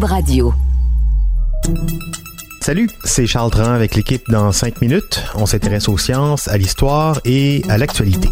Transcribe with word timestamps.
Radio. 0.00 0.54
Salut, 2.60 2.88
c'est 3.04 3.26
Charles 3.26 3.50
Dran 3.50 3.72
avec 3.72 3.94
l'équipe 3.94 4.22
dans 4.30 4.50
5 4.50 4.80
minutes. 4.80 5.22
On 5.34 5.44
s'intéresse 5.44 5.88
aux 5.88 5.98
sciences, 5.98 6.48
à 6.48 6.56
l'histoire 6.56 7.20
et 7.26 7.62
à 7.68 7.76
l'actualité. 7.76 8.28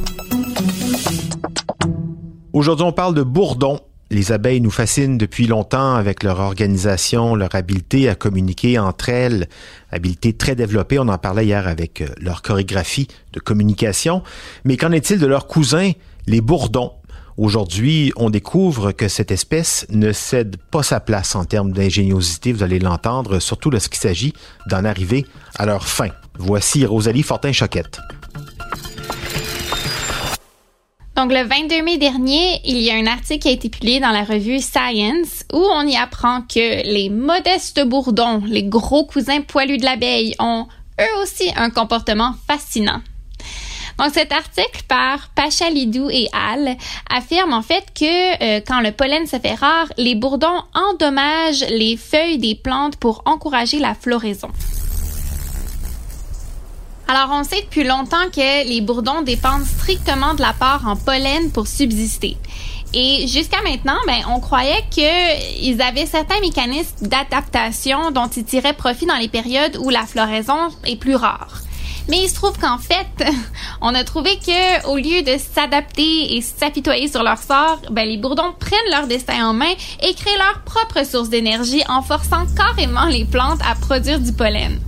Aujourd'hui, 2.54 2.86
on 2.86 2.92
parle 2.92 3.14
de 3.14 3.22
bourdons. 3.22 3.80
Les 4.10 4.32
abeilles 4.32 4.62
nous 4.62 4.70
fascinent 4.70 5.18
depuis 5.18 5.46
longtemps 5.46 5.94
avec 5.94 6.22
leur 6.22 6.40
organisation, 6.40 7.34
leur 7.34 7.54
habileté 7.54 8.08
à 8.08 8.14
communiquer 8.14 8.78
entre 8.78 9.10
elles, 9.10 9.46
habileté 9.92 10.32
très 10.32 10.54
développée. 10.54 10.98
On 10.98 11.08
en 11.08 11.18
parlait 11.18 11.44
hier 11.44 11.68
avec 11.68 12.00
euh, 12.00 12.08
leur 12.20 12.40
chorégraphie 12.40 13.06
de 13.34 13.40
communication. 13.40 14.22
Mais 14.64 14.78
qu'en 14.78 14.92
est-il 14.92 15.18
de 15.18 15.26
leurs 15.26 15.46
cousins, 15.46 15.92
les 16.26 16.40
bourdons? 16.40 16.92
Aujourd'hui, 17.40 18.12
on 18.16 18.28
découvre 18.28 18.92
que 18.92 19.08
cette 19.08 19.30
espèce 19.30 19.86
ne 19.88 20.12
cède 20.12 20.58
pas 20.70 20.82
sa 20.82 21.00
place 21.00 21.34
en 21.34 21.46
termes 21.46 21.72
d'ingéniosité, 21.72 22.52
vous 22.52 22.62
allez 22.62 22.78
l'entendre, 22.78 23.38
surtout 23.38 23.70
lorsqu'il 23.70 23.98
s'agit 23.98 24.34
d'en 24.66 24.84
arriver 24.84 25.24
à 25.58 25.64
leur 25.64 25.88
fin. 25.88 26.08
Voici 26.38 26.84
Rosalie 26.84 27.22
Fortin-Choquette. 27.22 27.98
Donc, 31.16 31.32
le 31.32 31.48
22 31.48 31.82
mai 31.82 31.96
dernier, 31.96 32.60
il 32.66 32.76
y 32.76 32.90
a 32.90 32.96
un 32.96 33.06
article 33.06 33.40
qui 33.40 33.48
a 33.48 33.52
été 33.52 33.70
publié 33.70 34.00
dans 34.00 34.10
la 34.10 34.24
revue 34.24 34.58
Science 34.58 35.44
où 35.50 35.62
on 35.62 35.86
y 35.86 35.96
apprend 35.96 36.42
que 36.42 36.92
les 36.92 37.08
modestes 37.08 37.82
bourdons, 37.82 38.42
les 38.44 38.64
gros 38.64 39.06
cousins 39.06 39.40
poilus 39.40 39.78
de 39.78 39.86
l'abeille, 39.86 40.34
ont 40.40 40.66
eux 41.00 41.22
aussi 41.22 41.50
un 41.56 41.70
comportement 41.70 42.34
fascinant. 42.46 43.00
Donc, 44.00 44.14
cet 44.14 44.32
article 44.32 44.82
par 44.88 45.28
Pachalidou 45.34 46.08
et 46.08 46.26
Al 46.32 46.74
affirme 47.10 47.52
en 47.52 47.60
fait 47.60 47.84
que 47.94 48.06
euh, 48.42 48.60
quand 48.66 48.80
le 48.80 48.92
pollen 48.92 49.26
se 49.26 49.38
fait 49.38 49.54
rare, 49.54 49.88
les 49.98 50.14
bourdons 50.14 50.62
endommagent 50.72 51.66
les 51.68 51.98
feuilles 51.98 52.38
des 52.38 52.54
plantes 52.54 52.96
pour 52.96 53.20
encourager 53.26 53.78
la 53.78 53.94
floraison. 53.94 54.48
Alors, 57.08 57.28
on 57.32 57.44
sait 57.44 57.60
depuis 57.60 57.84
longtemps 57.84 58.30
que 58.34 58.66
les 58.66 58.80
bourdons 58.80 59.20
dépendent 59.20 59.66
strictement 59.66 60.32
de 60.32 60.40
la 60.40 60.54
part 60.54 60.88
en 60.88 60.96
pollen 60.96 61.50
pour 61.50 61.66
subsister. 61.66 62.38
Et 62.94 63.26
jusqu'à 63.28 63.60
maintenant, 63.60 63.98
ben, 64.06 64.22
on 64.30 64.40
croyait 64.40 64.82
qu'ils 64.90 65.82
avaient 65.82 66.06
certains 66.06 66.40
mécanismes 66.40 67.06
d'adaptation 67.06 68.12
dont 68.12 68.28
ils 68.28 68.44
tiraient 68.44 68.72
profit 68.72 69.04
dans 69.04 69.16
les 69.16 69.28
périodes 69.28 69.76
où 69.76 69.90
la 69.90 70.06
floraison 70.06 70.68
est 70.86 70.96
plus 70.96 71.16
rare. 71.16 71.64
Mais 72.08 72.24
il 72.24 72.28
se 72.28 72.34
trouve 72.34 72.58
qu'en 72.58 72.78
fait, 72.78 73.06
on 73.80 73.94
a 73.94 74.04
trouvé 74.04 74.38
que 74.38 74.86
au 74.88 74.96
lieu 74.96 75.22
de 75.22 75.38
s'adapter 75.38 76.36
et 76.36 76.40
s'apitoyer 76.42 77.08
sur 77.08 77.22
leur 77.22 77.38
sort, 77.38 77.80
ben, 77.90 78.08
les 78.08 78.16
bourdons 78.16 78.52
prennent 78.58 78.78
leur 78.90 79.06
destin 79.06 79.48
en 79.48 79.52
main 79.52 79.72
et 80.02 80.14
créent 80.14 80.38
leur 80.38 80.62
propre 80.64 81.04
source 81.06 81.28
d'énergie 81.28 81.82
en 81.88 82.02
forçant 82.02 82.46
carrément 82.56 83.06
les 83.06 83.24
plantes 83.24 83.60
à 83.68 83.74
produire 83.74 84.20
du 84.20 84.32
pollen. 84.32 84.80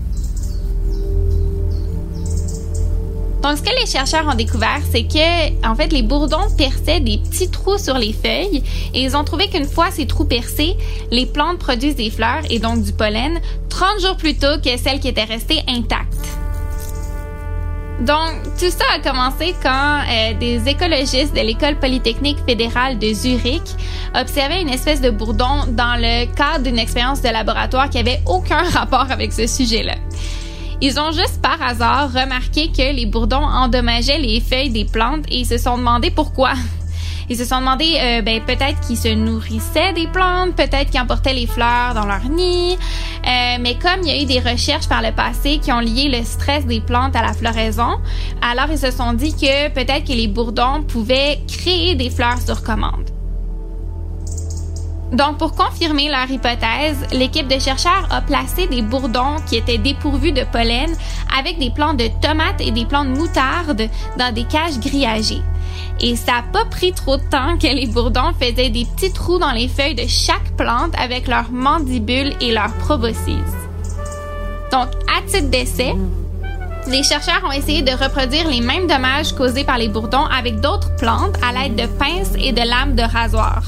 Donc, 3.42 3.56
ce 3.56 3.62
que 3.62 3.80
les 3.80 3.86
chercheurs 3.86 4.28
ont 4.28 4.36
découvert, 4.36 4.80
c'est 4.92 5.02
que, 5.02 5.66
en 5.66 5.74
fait, 5.74 5.92
les 5.92 6.02
bourdons 6.02 6.48
perçaient 6.56 7.00
des 7.00 7.18
petits 7.18 7.50
trous 7.50 7.76
sur 7.76 7.98
les 7.98 8.12
feuilles 8.12 8.62
et 8.94 9.02
ils 9.02 9.16
ont 9.16 9.24
trouvé 9.24 9.48
qu'une 9.48 9.66
fois 9.66 9.90
ces 9.90 10.06
trous 10.06 10.24
percés, 10.24 10.76
les 11.10 11.26
plantes 11.26 11.58
produisent 11.58 11.96
des 11.96 12.10
fleurs 12.10 12.42
et 12.50 12.60
donc 12.60 12.84
du 12.84 12.92
pollen 12.92 13.40
30 13.68 14.00
jours 14.00 14.16
plus 14.16 14.36
tôt 14.36 14.60
que 14.64 14.76
celles 14.78 15.00
qui 15.00 15.08
étaient 15.08 15.24
restées 15.24 15.62
intactes. 15.66 16.11
Donc, 18.02 18.42
tout 18.58 18.70
ça 18.70 18.84
a 18.96 18.98
commencé 18.98 19.54
quand 19.62 20.00
euh, 20.00 20.34
des 20.34 20.68
écologistes 20.68 21.36
de 21.36 21.40
l'École 21.40 21.78
polytechnique 21.78 22.38
fédérale 22.44 22.98
de 22.98 23.12
Zurich 23.12 23.62
observaient 24.12 24.60
une 24.60 24.70
espèce 24.70 25.00
de 25.00 25.10
bourdon 25.10 25.66
dans 25.68 25.94
le 25.96 26.26
cadre 26.34 26.64
d'une 26.64 26.80
expérience 26.80 27.22
de 27.22 27.28
laboratoire 27.28 27.88
qui 27.88 27.98
avait 27.98 28.20
aucun 28.26 28.62
rapport 28.72 29.08
avec 29.12 29.32
ce 29.32 29.46
sujet-là. 29.46 29.94
Ils 30.80 30.98
ont 30.98 31.12
juste 31.12 31.40
par 31.40 31.62
hasard 31.62 32.12
remarqué 32.12 32.72
que 32.72 32.92
les 32.92 33.06
bourdons 33.06 33.36
endommageaient 33.36 34.18
les 34.18 34.40
feuilles 34.40 34.70
des 34.70 34.84
plantes 34.84 35.24
et 35.28 35.38
ils 35.38 35.46
se 35.46 35.56
sont 35.56 35.78
demandé 35.78 36.10
pourquoi. 36.10 36.54
Ils 37.32 37.38
se 37.38 37.46
sont 37.46 37.60
demandé, 37.60 37.94
euh, 37.98 38.20
ben, 38.20 38.42
peut-être 38.42 38.78
qu'ils 38.80 38.98
se 38.98 39.08
nourrissaient 39.08 39.94
des 39.94 40.06
plantes, 40.06 40.54
peut-être 40.54 40.90
qu'ils 40.90 41.00
emportaient 41.00 41.32
les 41.32 41.46
fleurs 41.46 41.94
dans 41.94 42.04
leur 42.04 42.22
nid. 42.28 42.76
Euh, 42.76 43.56
mais 43.58 43.78
comme 43.78 44.02
il 44.02 44.08
y 44.08 44.10
a 44.10 44.22
eu 44.22 44.26
des 44.26 44.38
recherches 44.38 44.86
par 44.86 45.00
le 45.00 45.12
passé 45.12 45.58
qui 45.58 45.72
ont 45.72 45.80
lié 45.80 46.10
le 46.10 46.22
stress 46.26 46.66
des 46.66 46.82
plantes 46.82 47.16
à 47.16 47.22
la 47.22 47.32
floraison, 47.32 47.98
alors 48.42 48.66
ils 48.70 48.76
se 48.76 48.90
sont 48.90 49.14
dit 49.14 49.32
que 49.32 49.70
peut-être 49.70 50.04
que 50.04 50.12
les 50.12 50.28
bourdons 50.28 50.82
pouvaient 50.86 51.40
créer 51.48 51.94
des 51.94 52.10
fleurs 52.10 52.42
sur 52.44 52.62
commande. 52.62 53.08
Donc, 55.12 55.38
pour 55.38 55.54
confirmer 55.54 56.10
leur 56.10 56.30
hypothèse, 56.30 56.98
l'équipe 57.12 57.48
de 57.48 57.58
chercheurs 57.58 58.08
a 58.10 58.20
placé 58.20 58.66
des 58.66 58.82
bourdons 58.82 59.36
qui 59.46 59.56
étaient 59.56 59.78
dépourvus 59.78 60.32
de 60.32 60.44
pollen 60.52 60.90
avec 61.38 61.58
des 61.58 61.70
plants 61.70 61.94
de 61.94 62.08
tomates 62.20 62.60
et 62.60 62.72
des 62.72 62.84
plants 62.84 63.06
de 63.06 63.10
moutarde 63.10 63.88
dans 64.18 64.34
des 64.34 64.44
cages 64.44 64.78
grillagées. 64.80 65.40
Et 66.00 66.16
ça 66.16 66.32
n'a 66.32 66.42
pas 66.42 66.64
pris 66.64 66.92
trop 66.92 67.16
de 67.16 67.22
temps 67.30 67.56
que 67.58 67.66
les 67.66 67.86
bourdons 67.86 68.32
faisaient 68.40 68.70
des 68.70 68.84
petits 68.84 69.12
trous 69.12 69.38
dans 69.38 69.52
les 69.52 69.68
feuilles 69.68 69.94
de 69.94 70.06
chaque 70.08 70.56
plante 70.56 70.92
avec 70.98 71.28
leurs 71.28 71.50
mandibules 71.50 72.34
et 72.40 72.52
leurs 72.52 72.72
proboscis. 72.74 73.36
Donc, 74.72 74.88
à 75.06 75.22
titre 75.26 75.50
d'essai, 75.50 75.94
les 76.88 77.02
chercheurs 77.02 77.42
ont 77.46 77.52
essayé 77.52 77.82
de 77.82 77.92
reproduire 77.92 78.48
les 78.48 78.60
mêmes 78.60 78.86
dommages 78.86 79.32
causés 79.32 79.64
par 79.64 79.78
les 79.78 79.88
bourdons 79.88 80.24
avec 80.26 80.60
d'autres 80.60 80.94
plantes 80.96 81.36
à 81.42 81.52
l'aide 81.52 81.76
de 81.76 81.86
pinces 81.86 82.32
et 82.38 82.52
de 82.52 82.62
lames 82.62 82.96
de 82.96 83.02
rasoir. 83.02 83.62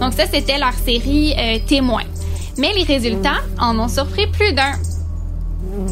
Donc 0.00 0.14
ça, 0.14 0.24
c'était 0.26 0.58
leur 0.58 0.72
série 0.72 1.34
euh, 1.38 1.58
témoin. 1.66 2.02
Mais 2.58 2.72
les 2.74 2.84
résultats 2.84 3.42
en 3.60 3.78
ont 3.78 3.88
surpris 3.88 4.26
plus 4.26 4.52
d'un. 4.52 4.72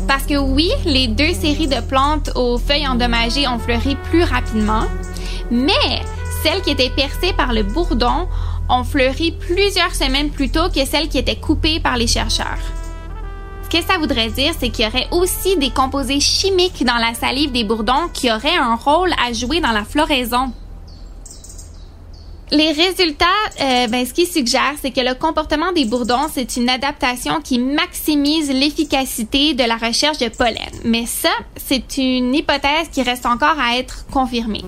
Parce 0.09 0.25
que 0.25 0.37
oui, 0.37 0.71
les 0.87 1.09
deux 1.09 1.33
séries 1.35 1.69
de 1.69 1.81
plantes 1.81 2.31
aux 2.35 2.59
feuilles 2.59 2.89
endommagées 2.89 3.47
ont 3.47 3.59
fleuri 3.59 3.97
plus 4.11 4.23
rapidement, 4.23 4.85
mais 5.51 6.03
celles 6.43 6.63
qui 6.63 6.71
étaient 6.71 6.91
percées 6.91 7.33
par 7.33 7.53
le 7.53 7.63
bourdon 7.63 8.29
ont 8.69 8.85
fleuri 8.85 9.33
plusieurs 9.33 9.95
semaines 9.95 10.31
plus 10.31 10.51
tôt 10.51 10.69
que 10.75 10.85
celles 10.85 11.09
qui 11.09 11.19
étaient 11.19 11.37
coupées 11.37 11.81
par 11.81 11.97
les 11.97 12.07
chercheurs. 12.07 12.59
Ce 13.65 13.79
que 13.79 13.85
ça 13.85 13.99
voudrait 13.99 14.31
dire, 14.31 14.53
c'est 14.59 14.71
qu'il 14.71 14.85
y 14.85 14.89
aurait 14.89 15.09
aussi 15.11 15.57
des 15.57 15.71
composés 15.71 16.21
chimiques 16.21 16.85
dans 16.85 16.97
la 16.97 17.15
salive 17.15 17.51
des 17.51 17.65
bourdons 17.65 18.09
qui 18.13 18.31
auraient 18.31 18.57
un 18.57 18.77
rôle 18.77 19.13
à 19.25 19.33
jouer 19.33 19.61
dans 19.61 19.73
la 19.73 19.85
floraison. 19.85 20.53
Les 22.51 22.73
résultats, 22.73 23.25
euh, 23.61 23.87
ben, 23.89 24.07
ce 24.07 24.13
qu'ils 24.13 24.27
suggèrent, 24.27 24.75
c'est 24.81 24.91
que 24.91 25.01
le 25.01 25.15
comportement 25.15 25.73
des 25.73 25.87
bourdons, 25.87 26.29
c'est 26.33 26.57
une 26.57 26.69
adaptation 26.69 27.41
qui 27.41 27.59
maximise 27.59 28.51
l'efficacité 28.51 29.55
de 29.55 29.65
la 29.65 29.77
recherche 29.77 30.19
de 30.19 30.29
pollen. 30.29 30.59
Mais 30.85 31.07
ça, 31.07 31.31
c'est 31.57 31.97
une 31.97 32.35
hypothèse 32.35 32.89
qui 32.93 33.03
reste 33.03 33.27
encore 33.27 33.57
à 33.59 33.79
être 33.79 34.05
confirmée. 34.13 34.63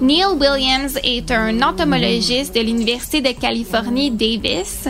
Neil 0.00 0.26
Williams 0.38 0.98
est 1.02 1.30
un 1.30 1.62
entomologiste 1.62 2.54
de 2.54 2.60
l'Université 2.60 3.20
de 3.20 3.30
Californie 3.30 4.10
Davis 4.10 4.88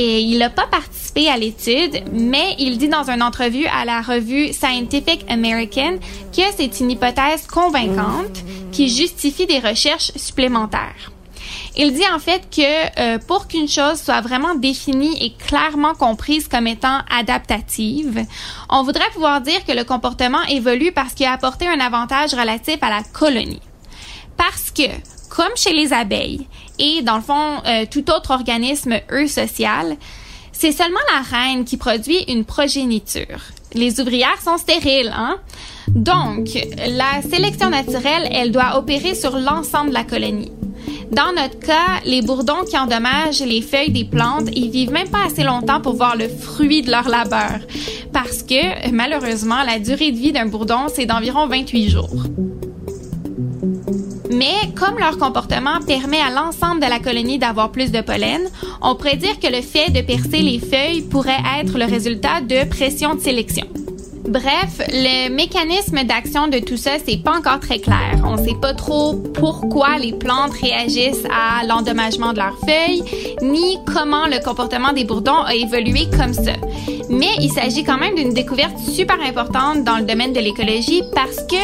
et 0.00 0.20
il 0.20 0.38
n'a 0.38 0.48
pas 0.48 0.68
participé 0.68 1.28
à 1.28 1.36
l'étude, 1.36 2.04
mais 2.12 2.54
il 2.60 2.78
dit 2.78 2.86
dans 2.86 3.10
une 3.10 3.20
entrevue 3.20 3.66
à 3.66 3.84
la 3.84 4.00
revue 4.00 4.52
Scientific 4.52 5.24
American 5.28 5.96
que 6.32 6.42
c'est 6.56 6.78
une 6.78 6.92
hypothèse 6.92 7.48
convaincante 7.48 8.44
qui 8.70 8.88
justifie 8.88 9.46
des 9.46 9.58
recherches 9.58 10.12
supplémentaires. 10.14 11.10
Il 11.76 11.94
dit 11.94 12.04
en 12.14 12.20
fait 12.20 12.48
que 12.48 13.00
euh, 13.00 13.18
pour 13.18 13.48
qu'une 13.48 13.68
chose 13.68 14.00
soit 14.00 14.20
vraiment 14.20 14.54
définie 14.54 15.20
et 15.20 15.32
clairement 15.32 15.94
comprise 15.94 16.46
comme 16.46 16.68
étant 16.68 17.00
adaptative, 17.10 18.24
on 18.70 18.84
voudrait 18.84 19.10
pouvoir 19.12 19.40
dire 19.40 19.64
que 19.64 19.72
le 19.72 19.82
comportement 19.82 20.42
évolue 20.48 20.92
parce 20.92 21.12
qu'il 21.14 21.26
a 21.26 21.32
apporté 21.32 21.66
un 21.66 21.80
avantage 21.80 22.34
relatif 22.34 22.78
à 22.82 22.90
la 22.90 23.02
colonie. 23.02 23.62
Parce 24.36 24.70
que, 24.70 24.88
comme 25.38 25.54
chez 25.54 25.72
les 25.72 25.92
abeilles 25.92 26.48
et 26.80 27.00
dans 27.02 27.14
le 27.14 27.22
fond 27.22 27.62
euh, 27.64 27.84
tout 27.88 28.10
autre 28.10 28.32
organisme 28.32 28.94
social, 29.28 29.96
c'est 30.50 30.72
seulement 30.72 30.98
la 31.14 31.20
reine 31.22 31.64
qui 31.64 31.76
produit 31.76 32.24
une 32.26 32.44
progéniture. 32.44 33.38
Les 33.72 34.00
ouvrières 34.00 34.42
sont 34.42 34.58
stériles, 34.58 35.12
hein? 35.16 35.36
Donc, 35.86 36.48
la 36.88 37.22
sélection 37.22 37.70
naturelle, 37.70 38.28
elle 38.32 38.50
doit 38.50 38.78
opérer 38.78 39.14
sur 39.14 39.38
l'ensemble 39.38 39.90
de 39.90 39.94
la 39.94 40.02
colonie. 40.02 40.50
Dans 41.12 41.32
notre 41.32 41.60
cas, 41.60 42.00
les 42.04 42.20
bourdons 42.20 42.64
qui 42.68 42.76
endommagent 42.76 43.40
les 43.40 43.62
feuilles 43.62 43.92
des 43.92 44.06
plantes, 44.06 44.48
ils 44.56 44.70
vivent 44.70 44.90
même 44.90 45.08
pas 45.08 45.26
assez 45.26 45.44
longtemps 45.44 45.80
pour 45.80 45.94
voir 45.94 46.16
le 46.16 46.28
fruit 46.28 46.82
de 46.82 46.90
leur 46.90 47.08
labeur. 47.08 47.60
Parce 48.12 48.42
que, 48.42 48.90
malheureusement, 48.90 49.62
la 49.62 49.78
durée 49.78 50.10
de 50.10 50.16
vie 50.18 50.32
d'un 50.32 50.46
bourdon, 50.46 50.88
c'est 50.92 51.06
d'environ 51.06 51.46
28 51.46 51.88
jours. 51.90 52.24
Mais 54.30 54.72
comme 54.76 54.98
leur 54.98 55.18
comportement 55.18 55.80
permet 55.86 56.20
à 56.20 56.30
l'ensemble 56.30 56.80
de 56.80 56.86
la 56.88 56.98
colonie 56.98 57.38
d'avoir 57.38 57.70
plus 57.70 57.90
de 57.90 58.00
pollen, 58.00 58.42
on 58.82 58.94
pourrait 58.94 59.16
dire 59.16 59.38
que 59.40 59.48
le 59.48 59.62
fait 59.62 59.90
de 59.90 60.02
percer 60.02 60.42
les 60.42 60.58
feuilles 60.58 61.02
pourrait 61.02 61.42
être 61.60 61.78
le 61.78 61.84
résultat 61.84 62.40
de 62.42 62.68
pression 62.68 63.14
de 63.14 63.20
sélection. 63.20 63.66
Bref, 64.28 64.82
le 64.92 65.30
mécanisme 65.30 66.04
d'action 66.04 66.48
de 66.48 66.58
tout 66.58 66.76
ça, 66.76 66.92
c'est 67.02 67.16
pas 67.16 67.32
encore 67.38 67.60
très 67.60 67.78
clair. 67.78 68.20
On 68.24 68.36
sait 68.36 68.56
pas 68.60 68.74
trop 68.74 69.14
pourquoi 69.14 69.96
les 69.98 70.12
plantes 70.12 70.52
réagissent 70.52 71.24
à 71.32 71.64
l'endommagement 71.64 72.34
de 72.34 72.38
leurs 72.38 72.58
feuilles, 72.58 73.02
ni 73.40 73.78
comment 73.86 74.26
le 74.26 74.44
comportement 74.44 74.92
des 74.92 75.04
bourdons 75.04 75.42
a 75.46 75.54
évolué 75.54 76.08
comme 76.14 76.34
ça. 76.34 76.52
Mais 77.08 77.30
il 77.40 77.50
s'agit 77.50 77.84
quand 77.84 77.96
même 77.96 78.16
d'une 78.16 78.34
découverte 78.34 78.78
super 78.78 79.18
importante 79.22 79.84
dans 79.84 79.96
le 79.96 80.04
domaine 80.04 80.34
de 80.34 80.40
l'écologie 80.40 81.02
parce 81.14 81.38
que 81.44 81.56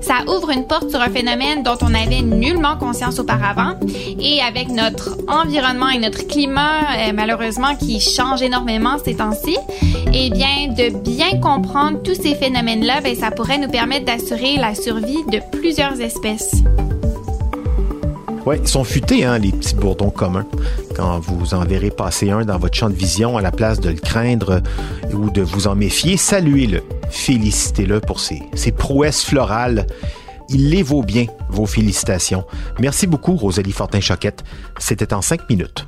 ça 0.00 0.22
ouvre 0.28 0.50
une 0.50 0.66
porte 0.66 0.90
sur 0.90 1.00
un 1.00 1.10
phénomène 1.10 1.64
dont 1.64 1.78
on 1.82 1.90
n'avait 1.90 2.22
nullement 2.22 2.76
conscience 2.76 3.18
auparavant. 3.18 3.74
Et 4.20 4.40
avec 4.40 4.68
notre 4.68 5.18
environnement 5.26 5.88
et 5.88 5.98
notre 5.98 6.26
climat, 6.28 6.82
euh, 6.98 7.12
malheureusement, 7.12 7.74
qui 7.74 7.98
change 7.98 8.42
énormément 8.42 8.96
ces 9.04 9.16
temps-ci, 9.16 9.56
eh 10.14 10.30
bien, 10.30 10.68
de 10.68 10.96
bien 10.98 11.40
comprendre 11.40 12.00
tous 12.12 12.22
ces 12.22 12.34
phénomènes-là, 12.34 13.00
ben, 13.00 13.14
ça 13.14 13.30
pourrait 13.30 13.58
nous 13.58 13.70
permettre 13.70 14.04
d'assurer 14.04 14.56
la 14.56 14.74
survie 14.74 15.24
de 15.30 15.40
plusieurs 15.58 16.00
espèces. 16.00 16.56
Oui, 18.44 18.56
ils 18.60 18.68
sont 18.68 18.84
futés, 18.84 19.24
hein, 19.24 19.38
les 19.38 19.52
petits 19.52 19.74
bourdons 19.74 20.10
communs. 20.10 20.46
Quand 20.96 21.20
vous 21.20 21.54
en 21.54 21.64
verrez 21.64 21.90
passer 21.90 22.30
un 22.30 22.44
dans 22.44 22.58
votre 22.58 22.76
champ 22.76 22.90
de 22.90 22.94
vision, 22.94 23.38
à 23.38 23.40
la 23.40 23.52
place 23.52 23.80
de 23.80 23.88
le 23.88 23.96
craindre 23.96 24.60
ou 25.14 25.30
de 25.30 25.42
vous 25.42 25.68
en 25.68 25.74
méfier, 25.74 26.16
saluez-le. 26.16 26.82
Félicitez-le 27.10 28.00
pour 28.00 28.20
ses, 28.20 28.42
ses 28.54 28.72
prouesses 28.72 29.24
florales. 29.24 29.86
Il 30.48 30.70
les 30.70 30.82
vaut 30.82 31.02
bien, 31.02 31.26
vos 31.48 31.66
félicitations. 31.66 32.44
Merci 32.78 33.06
beaucoup, 33.06 33.36
Rosalie 33.36 33.72
Fortin-Choquette. 33.72 34.42
C'était 34.78 35.14
en 35.14 35.22
cinq 35.22 35.48
minutes. 35.48 35.86